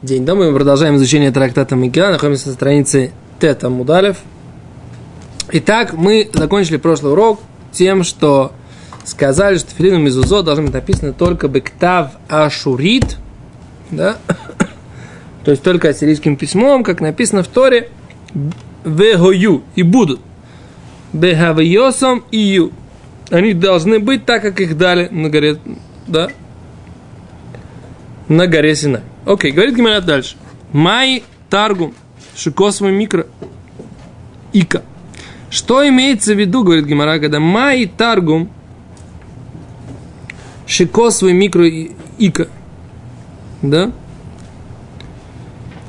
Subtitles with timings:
[0.00, 0.44] День дома.
[0.44, 2.12] Мы продолжаем изучение трактата Микела.
[2.12, 4.18] Находимся на странице Тета Мудалев.
[5.50, 7.40] Итак, мы закончили прошлый урок
[7.72, 8.52] тем, что
[9.02, 13.16] сказали, что филину мизузо должны быть написаны только бектав ашурит,
[13.90, 14.18] да?
[15.44, 17.88] то есть только ассирийским письмом, как написано в Торе,
[18.84, 20.20] вегою, и будут.
[21.12, 22.72] Бехавиосом и ю.
[23.30, 25.58] Они должны быть так, как их дали на горе,
[26.06, 26.28] да?
[28.28, 29.02] На горе Синай.
[29.28, 30.36] Окей, говорит Гимарат дальше.
[30.72, 31.92] Май таргум
[32.34, 33.26] шикосовый микро
[34.54, 34.82] ика.
[35.50, 38.48] Что имеется в виду, говорит Гимара, когда май таргум
[40.66, 41.68] шикосовый микро
[42.18, 42.48] ика.
[43.60, 43.92] Да?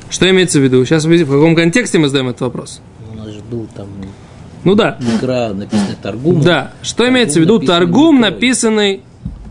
[0.10, 0.84] Что имеется в виду?
[0.84, 2.82] Сейчас в каком контексте мы задаем этот вопрос.
[3.10, 3.88] У нас же был там
[4.66, 4.98] Ну да.
[5.00, 6.42] микро написанный торгум.
[6.42, 6.74] Да.
[6.82, 7.60] Что имеется в виду?
[7.60, 9.02] Торгум написанный,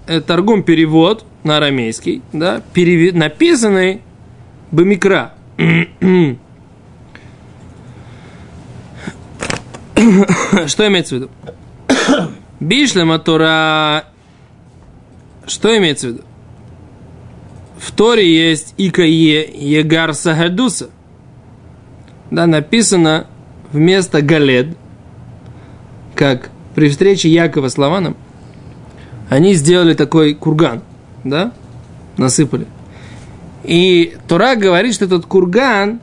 [0.07, 4.03] э, торгум перевод на арамейский, да, переви- написанный
[4.71, 5.35] бамикра.
[10.67, 11.31] Что имеется в виду?
[12.61, 14.05] Бишлема Тора.
[15.47, 16.23] Что имеется в виду?
[17.79, 20.91] В Торе есть Икае Егар Сагадуса.
[22.31, 23.27] Да, написано
[23.73, 24.77] вместо Галед,
[26.15, 28.17] как при встрече Якова с Лаваном,
[29.31, 30.83] они сделали такой курган,
[31.29, 31.53] да,
[32.17, 32.67] насыпали.
[33.65, 36.01] И Тора говорит, что этот курган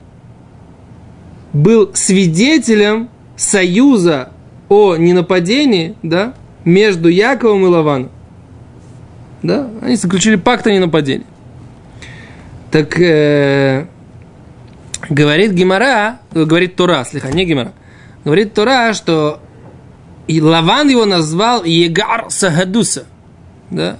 [1.53, 4.29] был свидетелем союза
[4.69, 8.11] о ненападении, да, между Яковом и Лаваном.
[9.41, 11.27] Да, они заключили пакт о ненападении.
[12.71, 13.85] Так э,
[15.09, 17.73] говорит Гимара, говорит Тора, слегка, не Гимара,
[18.25, 19.39] говорит Тора, что
[20.27, 23.05] и Лаван его назвал Егар Сагадуса,
[23.69, 23.97] да,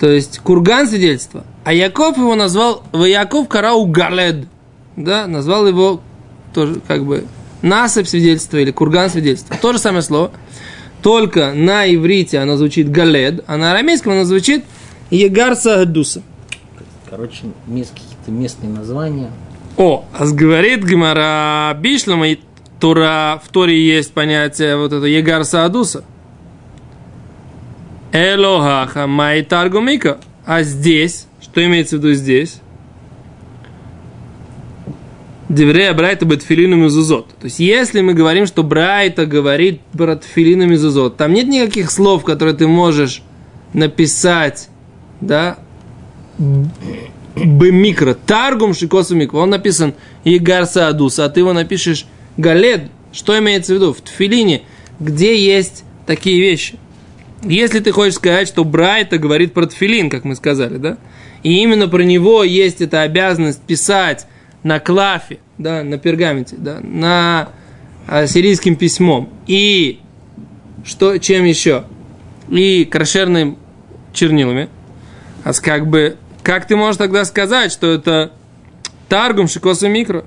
[0.00, 4.46] то есть курган свидетельства, а Яков его назвал Яков Карау Галед,
[4.96, 6.00] да, назвал его
[6.54, 7.26] тоже как бы
[7.60, 9.58] насыпь свидетельства или курган свидетельства.
[9.60, 10.30] То же самое слово,
[11.02, 14.64] только на иврите оно звучит Галед, а на арамейском оно звучит
[15.10, 16.22] Егар Сагадуса.
[17.10, 19.30] Короче, какие-то местные названия.
[19.76, 22.40] О, а говорит Гимара Бишлама и
[22.80, 26.04] Тура, в Торе есть понятие вот это Егар Саадуса.
[28.12, 30.18] Элохаха май таргумика.
[30.44, 32.60] А здесь, что имеется в виду здесь?
[35.48, 37.28] Деврея Брайта Батфилину Мезузот.
[37.40, 42.22] То есть, если мы говорим, что Брайта говорит про Тфилину Мезузот, там нет никаких слов,
[42.22, 43.22] которые ты можешь
[43.72, 44.68] написать,
[45.20, 45.58] да,
[46.38, 48.14] Б-микро.
[48.14, 49.38] Таргум шикосу микро.
[49.38, 49.94] Он написан
[50.24, 52.06] Игар Саадус, а ты его напишешь
[52.36, 52.90] Галед.
[53.12, 53.92] Что имеется в виду?
[53.92, 54.62] В Тфилине,
[55.00, 56.78] где есть такие вещи.
[57.42, 60.98] Если ты хочешь сказать, что Брайта говорит про Тфилин, как мы сказали, да?
[61.42, 64.26] И именно про него есть эта обязанность писать
[64.62, 67.48] на клафе, да, на пергаменте, да, на
[68.06, 69.30] а, сирийским письмом.
[69.46, 70.00] И
[70.84, 71.84] что, чем еще?
[72.50, 73.56] И крашерным
[74.12, 74.68] чернилами.
[75.42, 78.32] А как бы, как ты можешь тогда сказать, что это
[79.08, 80.24] таргум шикоса микро?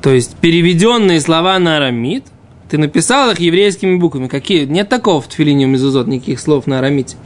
[0.00, 2.26] То есть переведенные слова на арамит,
[2.70, 4.28] ты написал их еврейскими буквами.
[4.28, 4.64] Какие?
[4.64, 7.16] Нет такого в Тфилине Мезузот, никаких слов на арамите.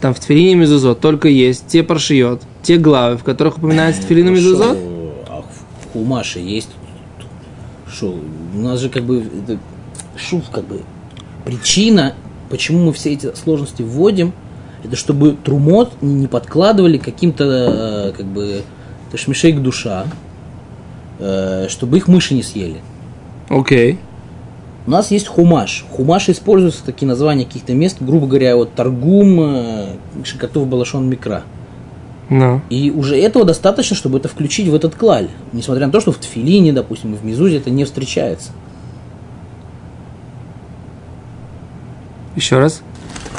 [0.00, 4.76] Там в Тфилине Мезузот только есть те паршиот, те главы, в которых упоминается Тфилин Мезузот.
[5.28, 6.70] А в Хумаше есть
[7.92, 8.18] что?
[8.54, 9.22] У нас же как бы
[10.16, 10.80] шув как бы
[11.44, 12.14] причина,
[12.50, 14.32] почему мы все эти сложности вводим,
[14.82, 18.62] это чтобы трумот не подкладывали каким-то э, как бы
[19.10, 20.06] ташмишей к душа,
[21.18, 22.80] э, чтобы их мыши не съели.
[23.48, 23.98] Окей.
[24.86, 25.84] У нас есть хумаш.
[25.90, 29.86] Хумаш используются такие названия каких-то мест, грубо говоря, вот Таргум, э,
[30.24, 31.42] Шикатов Балашон Микра.
[32.28, 32.60] Ну.
[32.70, 35.28] И уже этого достаточно, чтобы это включить в этот клаль.
[35.52, 38.52] Несмотря на то, что в Тфилине, допустим, и в Мизузе это не встречается.
[42.36, 42.82] Еще раз.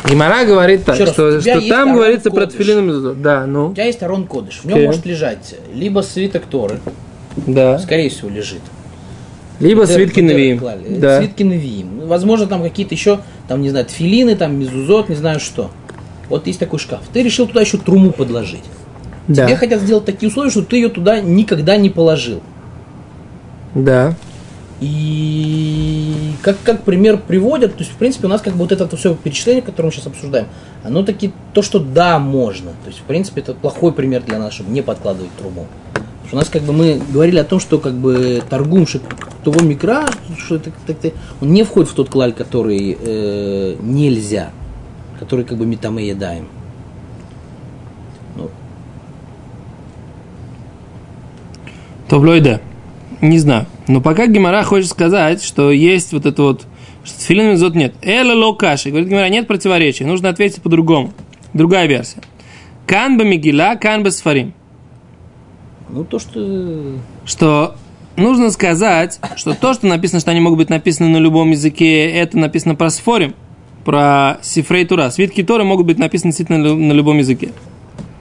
[0.09, 2.46] Гимара говорит так, раз, что, что там говорится про.
[2.46, 3.22] Тфилин Мезузот.
[3.22, 3.67] Да, ну.
[3.67, 4.88] У тебя есть Арон Кодыш, в нем Окей.
[4.88, 6.79] может лежать либо свиток Торы,
[7.46, 7.78] Да.
[7.79, 8.61] скорее всего лежит.
[9.59, 10.62] Либо Бетер- свитки Навиим.
[11.00, 11.20] Да.
[11.20, 12.00] Свитки Навиим.
[12.00, 15.72] Ну, Возможно, там какие-то еще, там, не знаю, тфилины, там, мизузот, не знаю что.
[16.30, 17.02] Вот есть такой шкаф.
[17.12, 18.64] Ты решил туда еще труму подложить.
[19.28, 19.46] Да.
[19.46, 22.42] Тебе хотят сделать такие условия, что ты ее туда никогда не положил.
[23.74, 24.16] Да.
[24.80, 28.96] И как, как пример приводят, то есть, в принципе, у нас как бы вот это
[28.96, 30.48] все перечисление, которое мы сейчас обсуждаем,
[30.84, 32.72] оно таки то, что да, можно.
[32.84, 35.66] То есть, в принципе, это плохой пример для нас, чтобы не подкладывать трубу.
[35.94, 39.02] Потому что у нас как бы мы говорили о том, что как бы торгумшик
[39.47, 40.05] того микра,
[40.38, 44.52] что это, так, так, он не входит в тот клаль, который э, нельзя,
[45.22, 46.49] который как бы метаме едаем.
[48.35, 48.49] Ну.
[52.09, 52.59] Тоблойда.
[53.22, 53.67] Не знаю.
[53.88, 56.66] Но пока Гимара хочет сказать, что есть вот это вот,
[57.05, 57.96] что тфилин мизот нет.
[58.02, 58.90] Эла локаши.
[58.90, 60.05] Говорит Гимара, нет противоречия.
[60.05, 61.14] Нужно ответить по-другому.
[61.53, 62.20] Другая версия.
[62.85, 64.53] Канба мигила, канба сфарим.
[65.88, 66.34] Ну, то, что...
[66.35, 67.76] Э, что
[68.17, 72.37] нужно сказать, что то, что написано, что они могут быть написаны на любом языке, это
[72.37, 73.34] написано про сфорим,
[73.85, 75.09] про сифрей тура.
[75.09, 77.52] Свитки Торы могут быть написаны действительно на лю- на любом языке.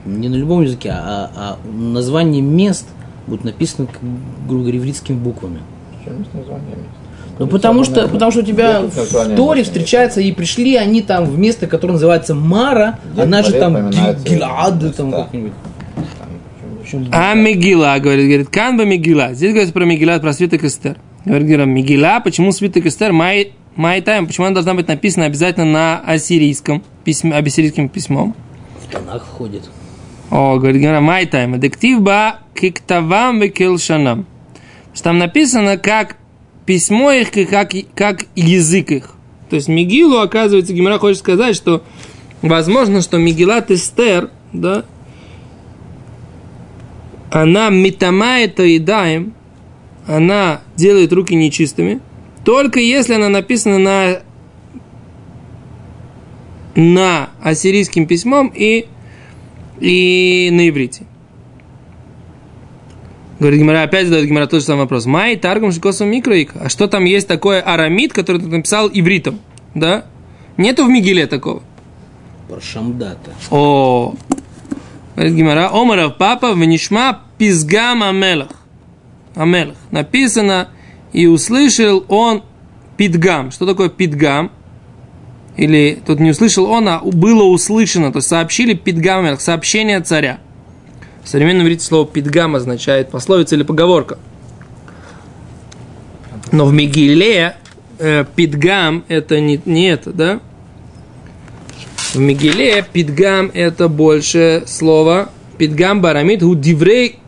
[0.05, 2.87] Не на любом языке, а, а название мест
[3.27, 3.99] будут написаны, как,
[4.47, 5.59] грубо говоря, еврейскими буквами.
[5.99, 6.91] Почему есть название места?
[7.39, 9.73] Ну, потому что, потому что у тебя в Торе места?
[9.73, 14.95] встречаются и пришли они там в место, которое называется Мара, Где она же там Гилад,
[14.95, 15.51] там как-нибудь.
[15.95, 16.76] Там, почему- В общем,
[17.11, 19.33] А Мегила, говорит, говорит, Канба Мегила.
[19.33, 20.97] Здесь говорится про Мегила, про свиток Эстер.
[21.25, 25.65] Говорит, говорит, Мегила, почему свиток Эстер, май, май тайм, почему она должна быть написана обязательно
[25.65, 28.35] на ассирийском, письме, ассирийским письмом?
[28.87, 29.69] в тонах входит.
[30.29, 34.25] О, говорит, говорит, май тайм, дектив ба киктавам векилшанам.
[35.01, 36.17] Там написано, как
[36.65, 39.11] письмо их, и как, как язык их.
[39.49, 41.83] То есть Мигилу, оказывается, Гимара хочет сказать, что
[42.41, 44.83] возможно, что Мигилат Эстер, да,
[47.31, 49.33] она метамает едаем,
[50.07, 51.99] она делает руки нечистыми,
[52.43, 54.19] только если она написана на,
[56.75, 58.87] на ассирийским письмом и,
[59.79, 61.05] и на иврите.
[63.39, 65.05] Говорит Гимара, опять задает Гимара тот же самый вопрос.
[65.05, 66.53] Май таргум шикосу микроик.
[66.55, 69.39] А что там есть такое арамид, который ты написал ивритом?
[69.75, 70.05] Да?
[70.55, 71.61] Нету в Мигеле такого.
[72.47, 73.31] Про Шамдата.
[73.51, 74.15] О,
[75.17, 78.51] говорит Гимара, Омаров папа венишма пизгам амелах.
[79.35, 79.75] Амелах.
[79.91, 80.69] Написано,
[81.11, 82.43] и услышал он
[82.97, 83.51] пидгам.
[83.51, 84.51] Что такое пидгам?
[85.55, 88.11] Или тут не услышал он, а было услышано.
[88.11, 90.39] То есть сообщили пидгам амелах, сообщение царя.
[91.23, 94.19] В современном иврите слово пидгам означает пословица или поговорка.
[96.51, 97.57] Но в Мегиле
[97.97, 100.39] э, пидгам это не, не это, да?
[102.13, 107.19] В Мегиле пидгам это больше слово пидгам барамид у диврей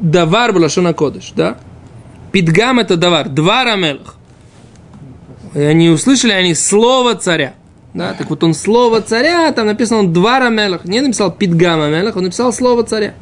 [0.00, 1.58] давар балашона кодыш, да?
[2.32, 4.16] Пидгам это давар, два рамелах.
[5.54, 7.54] Они услышали они слово царя.
[7.94, 10.84] Да, так вот он слово царя, там написано два рамелах.
[10.84, 13.14] Не написал пидгам амелах, он написал слово царя.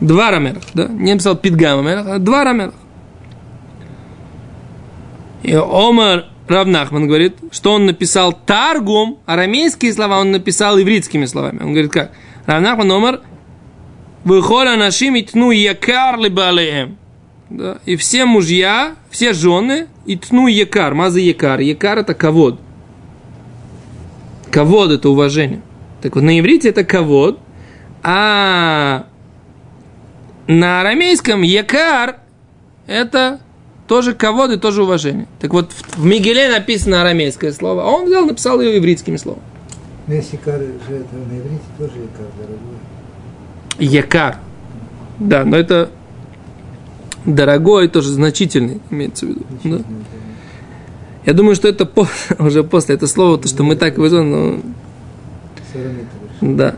[0.00, 0.86] Два рамелах, да?
[0.86, 2.74] Не написал пидгам амелах, а два рамелах.
[5.42, 11.62] И Омар Равнахман говорит, что он написал таргум, арамейские слова он написал ивритскими словами.
[11.62, 12.12] Он говорит как?
[12.46, 13.20] Равнахман Омар
[14.24, 16.96] Выхоля нашим итну якар либалеем.
[17.50, 17.78] Да?
[17.84, 21.60] И все мужья, все жены, итну якар, мазы якар.
[21.60, 22.60] Якар это ковод.
[24.50, 25.62] Ковод это уважение.
[26.00, 27.40] Так вот, на иврите это ковод,
[28.02, 29.06] а
[30.46, 32.20] на арамейском якар
[32.86, 33.40] это
[33.92, 35.26] тоже ковод и тоже уважение.
[35.38, 39.42] Так вот, в- Мигеле написано арамейское слово, а он взял, написал ее ивритскими словами.
[40.06, 42.78] Но если икар же это на иврите тоже икар дорогой.
[43.78, 44.36] Якар.
[45.18, 45.90] Да, но это
[47.26, 49.44] дорогой, тоже значительный, имеется в виду.
[49.64, 49.78] Да?
[51.26, 54.60] Я думаю, что это по- уже после, это слово, то, что мы так вызвали, но
[56.40, 56.76] да.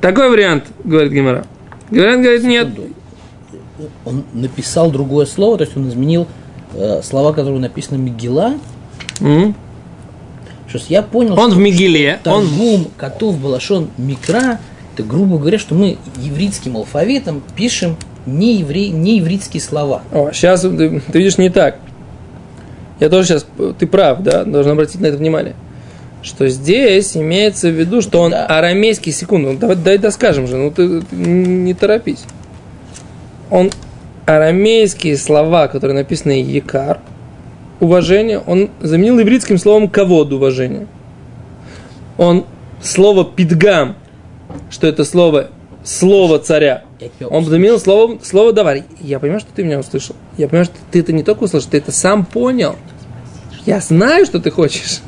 [0.00, 1.44] Такой вариант, говорит Гимара.
[1.90, 2.68] Говорят, говорит, нет.
[4.04, 6.26] Он написал другое слово, то есть он изменил
[6.74, 8.54] э, слова, которые написаны Мигела.
[9.20, 9.54] М?
[10.68, 14.58] Сейчас я понял, Он что в Мигеле, он Таргум, Котов, Балашон, Микра,
[14.94, 20.02] это, грубо говоря, что мы еврейским алфавитом пишем не, еврей, не еврейские слова.
[20.12, 21.78] О, сейчас ты, ты видишь не так.
[22.98, 23.46] Я тоже сейчас,
[23.78, 25.54] ты прав, да, должен обратить на это внимание.
[26.22, 28.46] Что здесь имеется в виду, что он Да.
[28.46, 32.24] арамейский, секунду, ну, давай, дай доскажем же, ну ты, ты не торопись.
[33.50, 33.70] Он
[34.26, 37.00] арамейские слова, которые написаны якар,
[37.80, 40.86] уважение, он заменил ивритским словом ковод уважение.
[42.18, 42.44] Он
[42.82, 43.96] слово пидгам,
[44.70, 45.48] что это слово,
[45.84, 46.84] слово царя,
[47.28, 48.84] он заменил слово, слово давай.
[49.00, 50.16] Я понимаю, что ты меня услышал.
[50.36, 52.76] Я понимаю, что ты это не только услышал, ты это сам понял.
[53.66, 55.00] Я знаю, что ты хочешь.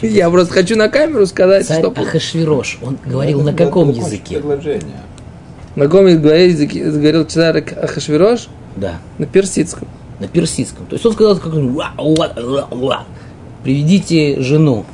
[0.00, 1.90] Я просто хочу на камеру сказать, Царь что...
[1.90, 4.36] Ахашвирош, он говорил на каком языке?
[4.36, 5.00] Предложение.
[5.76, 8.48] На языке говорил царь Ахашвирош?
[8.76, 9.88] Да, На персидском.
[10.20, 10.86] на персидском.
[10.86, 11.52] То есть он сказал, как
[13.62, 14.84] приведите жену.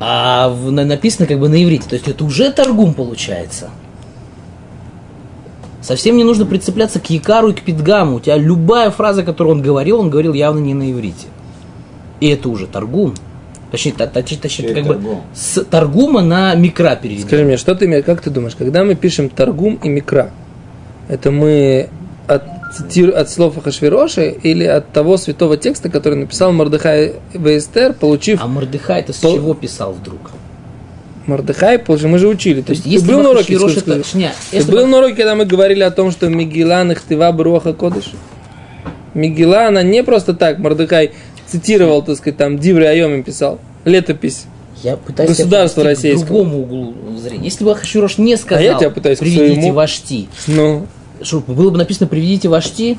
[0.00, 1.88] А в- на- написано как бы на иврите.
[1.88, 3.70] То есть это уже торгум получается.
[5.82, 8.16] Совсем не нужно прицепляться к якару и к пидгаму.
[8.16, 11.26] У тебя любая фраза, которую он говорил, он говорил явно не на иврите.
[12.20, 13.14] И это уже торгум.
[13.70, 15.22] Точнее, та- точнее, точнее, как бы Таргум?
[15.34, 17.26] с Таргума на микра переведено.
[17.26, 20.30] Скажи мне, что ты, как ты думаешь, когда мы пишем Таргум и Микра,
[21.08, 21.88] это мы
[22.28, 22.44] от,
[22.78, 28.46] цитиру- от слов Хашвироши или от того святого текста, который написал Мордыхай Вейстер, получив А
[28.46, 30.30] Мордыхай это с Пол- чего писал вдруг?
[31.26, 32.62] Мордыхай, получив, мы же учили.
[32.62, 34.04] То есть, ты, если был бы на уроке, скажи, это-.
[34.08, 37.32] Шня, Ты если был бы- на уроке, когда мы говорили о том, что Мигелан Ихтыва
[37.32, 38.12] Бруаха Кодыш?
[39.14, 41.12] Мигела, она не просто так, Мордыхай
[41.46, 44.46] цитировал, так сказать, там Диври Айомим писал, летопись.
[44.82, 46.24] Я пытаюсь привести российское.
[46.24, 47.44] к другому углу зрения.
[47.44, 49.72] Если бы Ахашвирош не сказал, А я тебя пытаюсь приведите своему.
[49.72, 50.86] вашти, Ну,
[51.22, 52.98] что было бы написано приведите вашти,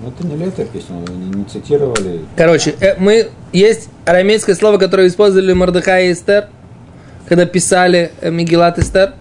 [0.00, 2.20] Ну, это не летопись, ну, не, не цитировали.
[2.36, 6.48] Короче, э, мы есть арамейское слово, которое использовали Мордыхай и Эстер,
[7.26, 9.14] когда писали э, Мегилат Эстер.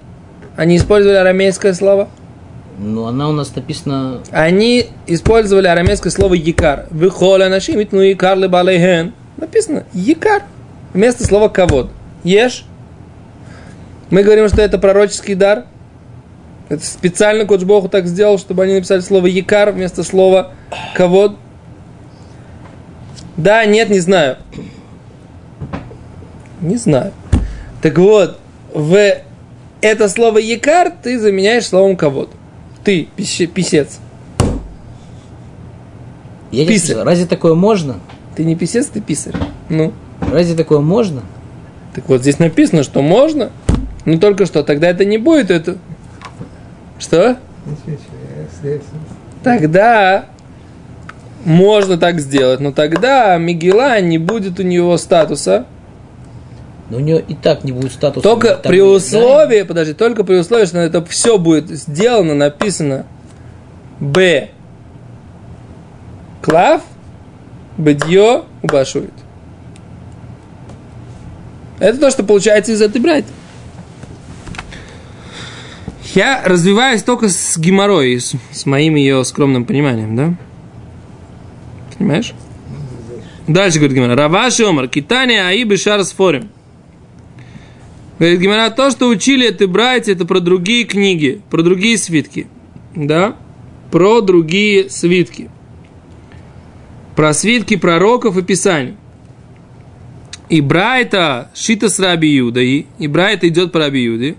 [0.56, 2.10] Они использовали арамейское слово.
[2.78, 6.88] Но она у нас написана Они использовали арамейское слово якар.
[6.90, 9.14] Выхоля нашим ну якар ли балейген.
[9.38, 10.44] Написано якар.
[10.94, 11.90] Вместо слова кавод.
[12.24, 12.66] Ешь.
[14.10, 15.66] Мы говорим, что это пророческий дар.
[16.70, 20.52] Это специально Кодж Богу так сделал, чтобы они написали слово якар вместо слова
[20.96, 21.38] кавод.
[23.38, 24.38] Да, нет, не знаю.
[26.62, 27.12] Не знаю.
[27.82, 28.40] Так вот,
[28.74, 29.18] в
[29.82, 32.30] это слово якар ты заменяешь словом кавод.
[32.84, 34.00] Ты, писец.
[36.52, 36.78] Я Писарь.
[36.80, 37.96] спросил, разве такое можно?
[38.36, 39.36] Ты не писец, ты писарь.
[39.70, 39.94] Ну,
[40.32, 41.22] Разве такое можно?
[41.94, 43.52] так вот здесь написано, что можно,
[44.06, 45.78] но только что тогда это не будет это.
[46.98, 47.38] Что?
[49.44, 50.26] Тогда
[51.46, 55.66] можно так сделать, но тогда Мигела не будет у него статуса.
[56.94, 58.22] Но у нее и так не будет статуса.
[58.22, 63.08] Только при условии, подожди, только при условии, что это все будет сделано, написано
[64.00, 64.50] Б.
[66.44, 66.84] Клав,
[67.80, 69.10] Бедье, Убашует.
[71.80, 73.26] Это то, что получается из этой брать.
[76.14, 80.36] Я развиваюсь только с геморрой, с, с моим ее скромным пониманием, да?
[81.98, 82.34] Понимаешь?
[83.48, 84.16] Дальше говорит Гимара.
[84.16, 86.52] Раваши Омар, Китания Аи Бешар Сфорим.
[88.24, 92.48] Говорит Гимара, то, что учили это братья, это про другие книги, про другие свитки.
[92.96, 93.36] Да?
[93.92, 95.50] Про другие свитки.
[97.18, 98.96] Про свитки пророков и писаний.
[100.48, 104.38] И Брайта шита с Раби Юдой, и Брайта идет по Раби Юде.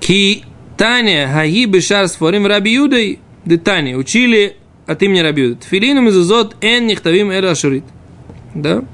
[0.00, 0.44] Ки
[0.76, 5.60] Таня Хаги Бешар Сфорим Раби Юдой, де Таня, учили от имени Раби Юда.
[5.62, 7.84] Тфилину мезузот эн нихтавим эра ашурит.
[8.54, 8.84] Да?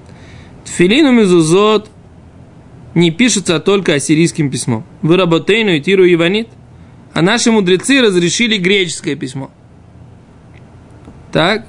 [0.65, 1.91] Тфилину мезузот
[2.95, 4.85] не пишется только ассирийским письмом.
[5.03, 6.49] Вы работейну и тиру иванит.
[7.13, 9.51] А наши мудрецы разрешили греческое письмо.
[11.33, 11.67] Так?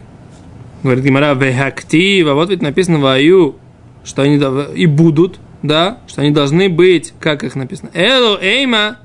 [0.84, 2.34] Говорит Гимара, вехактива.
[2.34, 3.55] Вот ведь написано ваю,
[4.03, 4.39] что они
[4.75, 7.89] и будут, да, что они должны быть, как их написано.
[7.94, 9.00] Эло эйма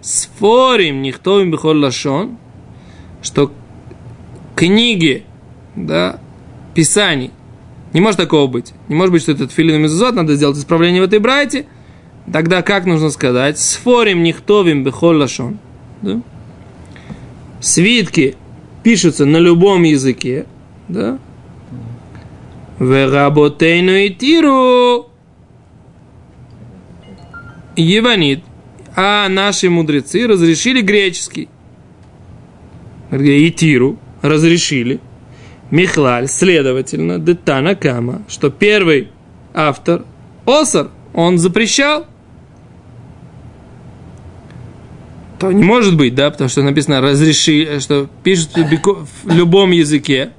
[0.00, 2.38] сфорим нихтовим бихол лашон,
[3.22, 3.52] что
[4.56, 5.24] книги,
[5.76, 6.20] да,
[6.74, 7.32] писаний,
[7.92, 8.72] не может такого быть.
[8.88, 11.66] Не может быть, что этот филин мезузот, надо сделать исправление в этой брайте.
[12.32, 13.58] Тогда как нужно сказать?
[13.58, 15.58] Сфорим нихтовим лашон.
[16.02, 16.20] Да?
[17.60, 18.36] Свитки
[18.82, 20.46] пишутся на любом языке.
[20.88, 21.18] Да?
[22.78, 25.08] Веработейну и тиру
[27.76, 28.44] Еванит.
[28.94, 31.48] А наши мудрецы разрешили греческий.
[33.10, 35.00] И тиру разрешили.
[35.70, 39.08] Михлаль, следовательно, Детана Кама, что первый
[39.54, 40.04] автор,
[40.46, 42.06] Осар, он запрещал.
[45.38, 50.32] То не может быть, да, потому что написано разреши, что пишут в любом языке.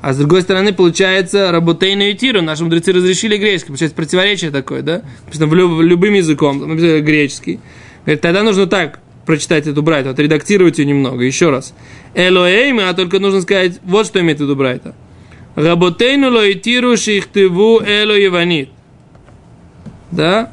[0.00, 2.40] А с другой стороны, получается, работейную тиру.
[2.40, 3.68] Наши мудрецы разрешили греческий.
[3.68, 5.02] Получается, противоречие такое, да?
[5.24, 7.58] Написано в лю- любым языком, греческий.
[8.04, 11.22] Говорит, тогда нужно так прочитать эту брайту, отредактировать ее немного.
[11.22, 11.74] Еще раз.
[12.14, 14.94] Элоэйма, а только нужно сказать, вот что имеет в виду брайта.
[15.54, 18.70] Работейну лоитиру шихтыву эло еванит.
[20.10, 20.50] Да?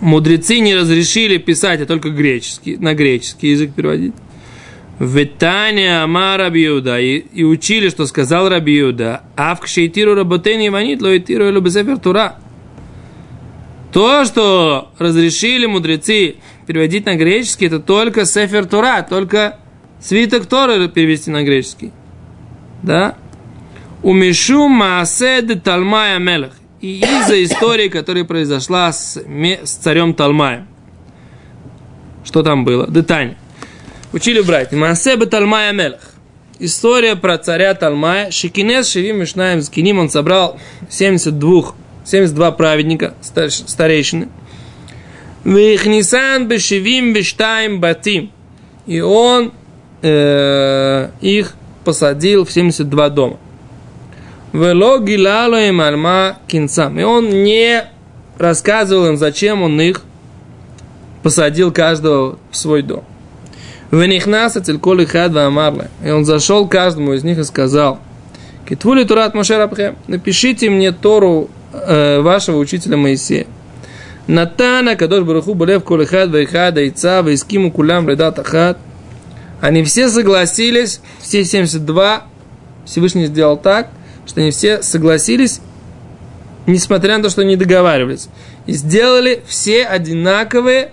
[0.00, 4.12] Мудрецы не разрешили писать, а только греческий, на греческий язык переводить.
[4.98, 7.00] Витания Ама Раби Иуда.
[7.00, 9.22] И, и учили, что сказал Раби Иуда.
[9.34, 12.36] А в кшейтиру работейн еванит, лоитиру эло бесефер тура.
[13.94, 16.34] То, что разрешили мудрецы
[16.66, 19.58] переводить на греческий, это только Сефер Тура, только
[20.00, 21.92] свиток Торы перевести на греческий.
[22.82, 23.16] Да?
[24.02, 26.52] Умешу Маасед Талмая Мелах.
[26.80, 30.66] И из-за истории, которая произошла с, с царем Талмаем.
[32.24, 32.86] Что там было?
[32.90, 33.36] Детань.
[34.12, 34.72] Учили брать.
[34.72, 36.00] Маасебе Талмая Мелах.
[36.58, 38.30] история про царя Талмая.
[38.30, 40.58] Шикинес Шевим Мишнаем Скиним, он собрал
[40.90, 44.28] 72, 72 праведника, старейшины.
[45.44, 48.30] Вихнисан Бешевим Бештайм Батим.
[48.86, 49.52] И он
[50.02, 53.36] э, их посадил в 72 дома.
[54.52, 56.98] Вело гилало им альма кинцам.
[56.98, 57.84] И он не
[58.38, 60.02] рассказывал им, зачем он их
[61.22, 63.04] посадил каждого в свой дом.
[63.90, 65.88] Венихнаса целькол и хад амарле.
[66.04, 67.98] И он зашел каждому из них и сказал,
[68.68, 73.46] Китвули Турат Мошерабхем, напишите мне Тору э, вашего учителя Моисея.
[74.26, 78.78] Натана, Кадош Баруху, Балев, Колихад, Вайхада, Ица, Вайскиму, Кулям, Редат, Ахад.
[79.60, 82.24] Они все согласились, все 72,
[82.86, 83.90] Всевышний сделал так,
[84.26, 85.60] что они все согласились,
[86.66, 88.28] несмотря на то, что они договаривались.
[88.66, 90.90] И сделали все одинаковые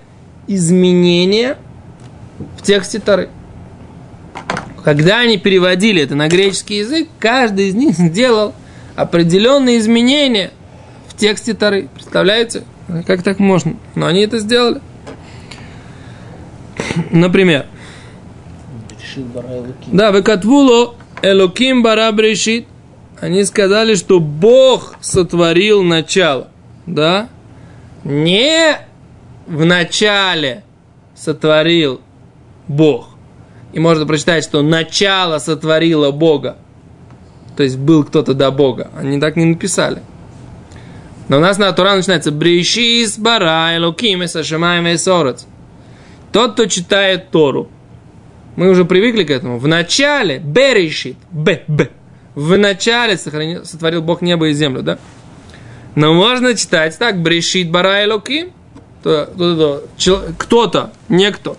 [0.47, 1.57] изменения
[2.57, 3.29] в тексте Тары.
[4.83, 8.53] Когда они переводили это на греческий язык, каждый из них сделал
[8.95, 10.51] определенные изменения
[11.07, 11.87] в тексте Тары.
[11.93, 12.63] Представляете?
[13.05, 13.75] Как так можно?
[13.95, 14.81] Но они это сделали.
[17.09, 17.65] Например,
[19.87, 22.67] да, выкатвуло Элоким Барабрешит.
[23.19, 26.47] Они сказали, что Бог сотворил начало.
[26.85, 27.29] Да?
[28.03, 28.77] Не
[29.47, 30.63] в начале
[31.15, 32.01] сотворил
[32.67, 33.09] Бог.
[33.73, 36.57] И можно прочитать, что начало сотворило Бога.
[37.55, 38.89] То есть был кто-то до Бога.
[38.97, 40.01] Они так не написали.
[41.31, 45.45] Но у нас на Тура начинается Бришис бара элоким сашамаем и.
[46.33, 47.69] Тот, кто читает Тору,
[48.57, 49.57] мы уже привыкли к этому.
[49.57, 51.87] В начале, берешит, б, б.
[52.35, 54.99] В начале сохранил, сотворил Бог небо и землю, да?
[55.95, 58.51] Но можно читать так, брешит бара элоким.
[59.01, 61.55] То- то- то- чел- Кто-то, некто,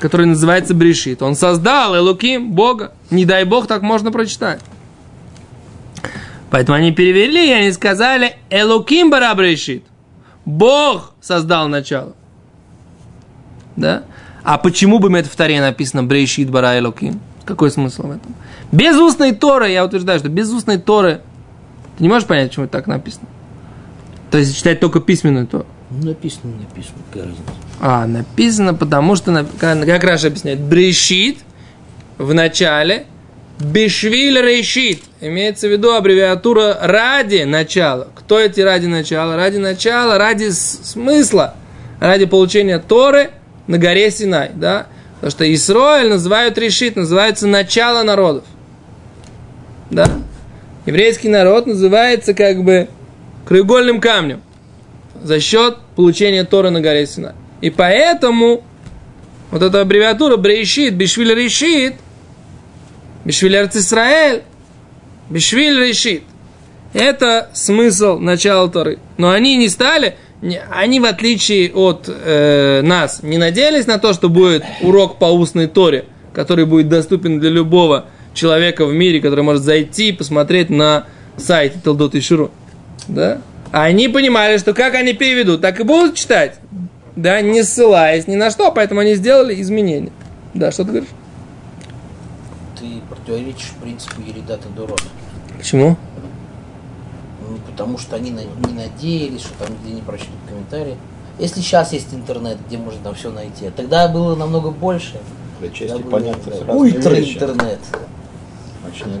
[0.00, 1.22] который называется брешит.
[1.22, 2.92] Он создал элоким, Бога.
[3.08, 4.60] Не дай Бог, так можно прочитать.
[6.50, 9.84] Поэтому они перевели, и они сказали, Элоким бара брешит.
[10.44, 12.14] Бог создал начало.
[13.76, 14.04] Да?
[14.42, 17.20] А почему бы это в Таре написано Брейшит Бара Элоким?
[17.44, 18.34] Какой смысл в этом?
[18.72, 21.20] Без устной Торы, я утверждаю, что без устной Торы
[21.98, 23.26] ты не можешь понять, почему это так написано.
[24.30, 25.66] То есть читать только письменную Тору.
[25.90, 27.28] Ну, Написано, написано, какая.
[27.80, 31.38] А, написано, потому что, как, Раша объясняет, Брешит
[32.18, 33.06] в начале,
[33.58, 35.00] Бешвиль решит.
[35.20, 38.08] Имеется в виду аббревиатура ради начала.
[38.14, 39.36] Кто эти ради начала?
[39.36, 41.54] Ради начала, ради смысла,
[41.98, 43.30] ради получения Торы
[43.66, 44.86] на горе Синай, да?
[45.16, 48.44] Потому что Исроэль называют решит, называется начало народов.
[49.90, 50.08] Да?
[50.86, 52.88] Еврейский народ называется как бы
[53.44, 54.42] краеугольным камнем
[55.20, 57.32] за счет получения Торы на горе Синай.
[57.60, 58.62] И поэтому
[59.50, 61.94] вот эта аббревиатура Брейшит, Бишвиль решит,
[63.24, 64.42] Бишвиль Израиль,
[65.30, 66.22] Бишвиль решит.
[66.92, 68.98] Это смысл начала Торы.
[69.18, 70.16] Но они не стали,
[70.70, 75.66] они в отличие от э, нас, не надеялись на то, что будет урок по устной
[75.66, 81.06] Торе, который будет доступен для любого человека в мире, который может зайти и посмотреть на
[81.36, 82.50] сайте Талдот и Ширу.
[83.08, 83.40] Да?
[83.72, 86.54] А они понимали, что как они переведут, так и будут читать.
[87.16, 90.12] Да, не ссылаясь ни на что, поэтому они сделали изменения.
[90.54, 91.10] Да, что ты говоришь?
[92.78, 94.96] Ты противоречишь принципу Еридата Дурона.
[95.56, 95.96] Почему?
[97.48, 100.96] Ну, потому что они на- не надеялись, что там где не прочтут комментарии.
[101.38, 105.18] Если сейчас есть интернет, где можно там все найти, а тогда было намного больше.
[105.60, 106.50] Для было понятно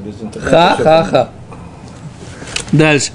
[0.00, 0.36] без интернета.
[0.36, 1.28] всё Ха-ха-ха.
[2.72, 3.12] Дальше.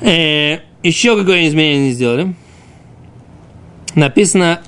[0.00, 2.34] Э, еще какое изменение сделали?
[3.94, 4.60] Написано,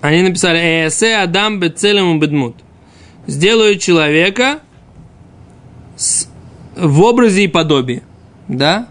[0.00, 2.56] они написали, «Эсе Адам бецелему бедмут».
[3.26, 4.60] Сделаю человека
[5.96, 6.28] с-
[6.76, 8.02] в образе и подобии.
[8.48, 8.86] Да?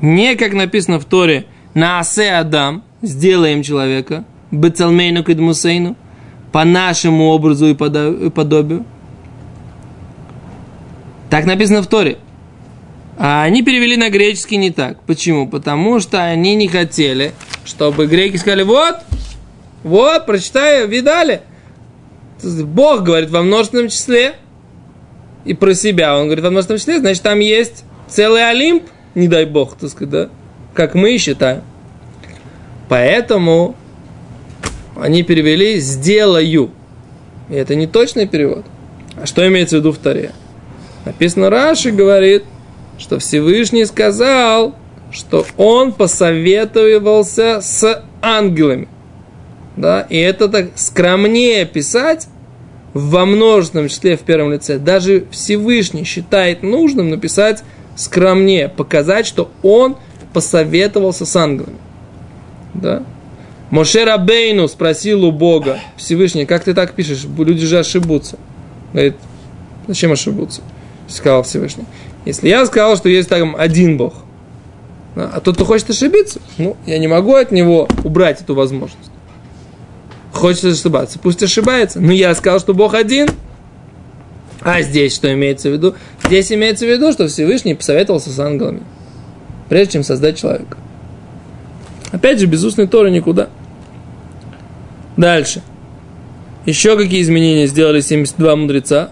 [0.00, 5.96] Не как написано в Торе, «Наасе Адам», сделаем человека, бецалмейну кедмусейну,
[6.52, 8.84] по нашему образу и подо- и подобию.
[11.28, 12.18] Так написано в Торе.
[13.18, 15.00] А они перевели на греческий не так.
[15.02, 15.46] Почему?
[15.48, 17.32] Потому что они не хотели,
[17.64, 18.96] чтобы греки сказали, вот,
[19.84, 21.42] вот, прочитай, видали.
[22.42, 24.34] Бог говорит во множественном числе.
[25.44, 29.46] И про себя он говорит во множественном числе, значит, там есть целый Олимп, не дай
[29.46, 30.28] Бог, так сказать, да?
[30.74, 31.62] Как мы считаем.
[32.88, 33.74] Поэтому
[34.96, 36.70] они перевели «сделаю».
[37.48, 38.64] И это не точный перевод.
[39.20, 40.32] А что имеется в виду в Таре?
[41.04, 42.44] Написано, Раши говорит,
[42.98, 44.76] что Всевышний сказал,
[45.10, 48.88] что он посоветовался с ангелами.
[49.80, 52.28] Да, и это так скромнее писать,
[52.92, 57.64] во множественном числе в первом лице, даже Всевышний считает нужным написать
[57.96, 59.96] скромнее, показать, что он
[60.34, 61.78] посоветовался с ангелами.
[62.74, 63.04] Да?
[63.70, 68.36] Моше Рабейну спросил у Бога, Всевышний, как ты так пишешь, люди же ошибутся.
[68.92, 69.16] Говорит,
[69.88, 70.60] зачем ошибутся?
[71.08, 71.84] Сказал Всевышний.
[72.26, 74.12] Если я сказал, что есть там один Бог,
[75.16, 79.09] а тот, кто хочет ошибиться, ну, я не могу от него убрать эту возможность.
[80.40, 82.00] Хочет ошибаться, пусть ошибается.
[82.00, 83.28] Но я сказал, что Бог один.
[84.62, 85.94] А здесь что имеется в виду?
[86.24, 88.82] Здесь имеется в виду, что Всевышний посоветовался с ангелами,
[89.68, 90.78] прежде чем создать человека.
[92.10, 93.50] Опять же, без устной Торы никуда.
[95.16, 95.62] Дальше.
[96.64, 99.10] Еще какие изменения сделали 72 мудреца?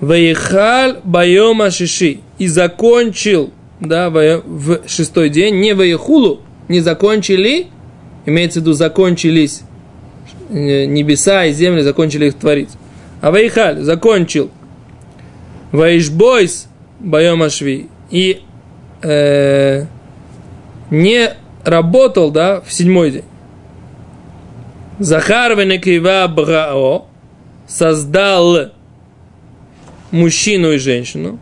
[0.00, 2.20] Ваихаль байома шиши.
[2.38, 7.68] И закончил да, в шестой день, не ваихулу, не закончили,
[8.26, 9.62] имеется в виду закончились
[10.52, 12.70] небеса и земли, закончили их творить.
[13.20, 14.50] А ваихаль закончил.
[15.72, 16.68] Ваишбойс
[17.00, 17.88] байома шви.
[18.10, 18.42] И
[19.02, 19.86] э,
[20.90, 21.30] не
[21.64, 23.24] работал, да, в седьмой день.
[24.98, 27.06] Захар венекива брао
[27.66, 28.72] создал
[30.10, 31.38] мужчину и женщину.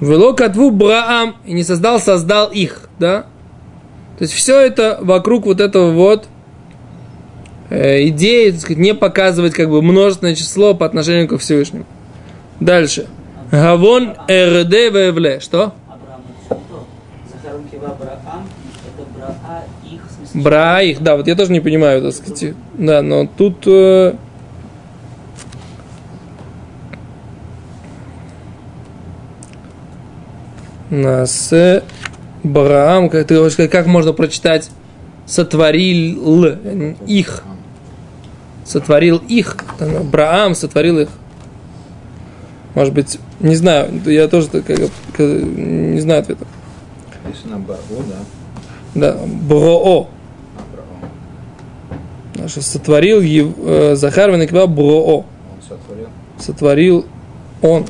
[0.00, 3.26] Вело катву Браам и не создал, создал их, да?
[4.18, 6.26] То есть все это вокруг вот этого вот
[7.70, 11.86] э, идеи, так сказать, не показывать как бы множественное число по отношению ко Всевышнему.
[12.58, 13.06] Дальше.
[13.52, 15.40] Гавон РД ВВЛ.
[15.40, 15.72] Что?
[20.34, 22.54] Бра их, да, вот я тоже не понимаю, так сказать.
[22.74, 24.14] Да, но тут э,
[30.90, 31.52] Нас
[32.52, 34.70] Браам, как ты хочешь сказать, как можно прочитать
[35.28, 37.42] сотворил их.
[38.64, 39.56] Сотворил их.
[40.10, 41.08] Браам сотворил их.
[42.74, 46.46] Может быть, не знаю, я тоже как, как, не знаю ответа.
[47.28, 49.12] Если на Баро, да.
[49.12, 50.08] Да, Броо.
[52.46, 55.16] Что сотворил э, Захар Броо.
[55.16, 55.24] Он
[55.68, 56.08] сотворил.
[56.38, 57.06] Сотворил
[57.62, 57.86] он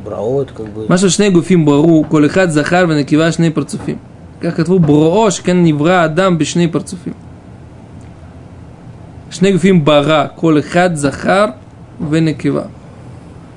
[0.00, 0.86] браот, как бы.
[0.88, 3.98] Маша шнегу фим бару, колихат захар венакива шней парцуфим.
[4.40, 7.14] Как это брош, кен невра адам бешней парцуфим.
[9.30, 11.56] Шнегу фим бара, колихат захар
[11.98, 12.68] в венакива.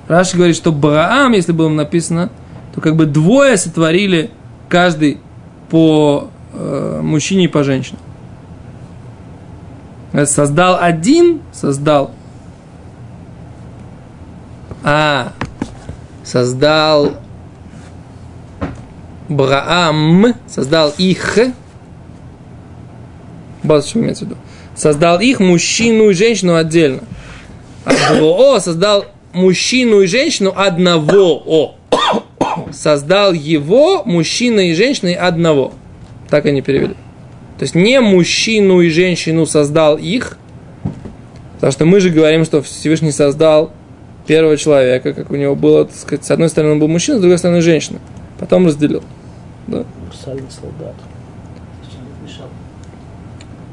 [0.08, 2.30] Раши говорит, что браам, если было написано,
[2.74, 4.30] то как бы двое сотворили
[4.68, 5.18] каждый
[5.70, 7.98] по э, мужчине и по женщине.
[10.26, 12.12] Создал один, создал.
[14.84, 15.32] А,
[16.24, 17.12] создал
[19.28, 21.38] Браам, создал их,
[23.62, 24.40] вот что имеется в виду,
[24.74, 27.00] создал их, мужчину и женщину отдельно.
[27.84, 31.42] А Бро создал мужчину и женщину одного.
[31.46, 31.74] О.
[32.72, 35.72] Создал его, мужчина и женщины одного.
[36.30, 36.94] Так они перевели.
[37.58, 40.38] То есть не мужчину и женщину создал их,
[41.54, 43.70] потому что мы же говорим, что Всевышний создал
[44.26, 47.20] первого человека, как у него было, так сказать, с одной стороны он был мужчина, с
[47.20, 47.98] другой стороны женщина.
[48.38, 49.02] Потом разделил.
[49.66, 50.94] Да, Универсальный солдат.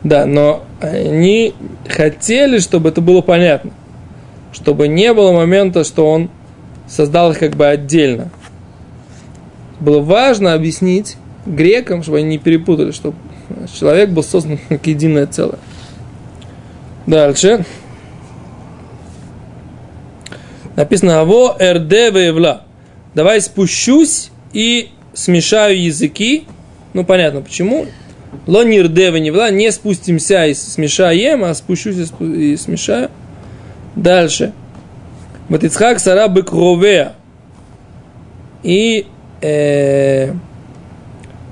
[0.03, 1.53] да но они
[1.87, 3.71] хотели, чтобы это было понятно.
[4.51, 6.29] Чтобы не было момента, что он
[6.87, 8.29] создал их как бы отдельно.
[9.79, 13.13] Было важно объяснить грекам, чтобы они не перепутали, что
[13.79, 15.59] человек был создан как единое целое.
[17.07, 17.65] Дальше.
[20.75, 22.61] Написано «Аво РД вевла».
[23.13, 26.45] Давай спущусь и смешаю языки.
[26.93, 27.87] Ну, понятно, почему.
[28.47, 33.09] Ло не РД вевла, не спустимся и смешаем, а спущусь и, спу- и смешаю.
[33.95, 34.53] Дальше.
[35.49, 37.13] Батицхак сара бекровея.
[38.63, 39.07] И
[39.41, 40.33] э,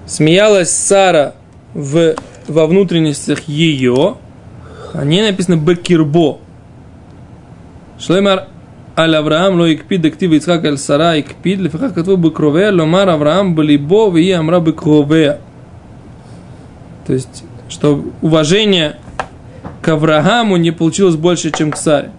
[0.08, 1.36] смеялась Сара
[1.74, 2.16] в,
[2.48, 4.16] во внутренностях ее.
[4.94, 6.40] А не написано бекирбо.
[8.00, 8.48] Шлемар
[8.99, 14.11] על אברהם לא הקפיד דכתיב יצחק על שרה הקפיד, לפיכך כתבו בקרוביה, לומר אברהם בליבו,
[14.15, 15.33] והיא אמרה בקרוביה.
[17.07, 18.97] То есть, что уважение
[19.83, 22.11] к Аврааму не получилось больше, чем к Саре.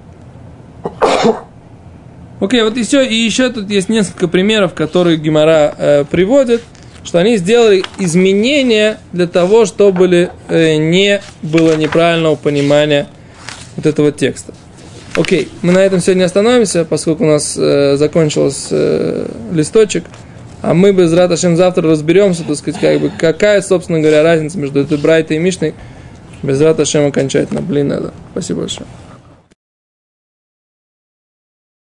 [2.40, 6.62] Окей, вот еще, и еще тут есть несколько примеров, которые Гимара э, приводит,
[7.04, 13.08] что они сделали изменения для того, чтобы э, не было неправильного понимания
[13.78, 14.54] вот этого текста.
[15.21, 20.05] Окей, мы на этом сегодня остановимся, поскольку у нас э, закончился э, листочек.
[20.63, 24.81] А мы без Раташем завтра разберемся, так сказать, как бы, какая, собственно говоря, разница между
[24.81, 25.75] этой Брайтой и Мишной.
[26.43, 27.61] Без Раташем окончательно.
[27.61, 28.15] Блин, надо.
[28.33, 28.87] Спасибо большое.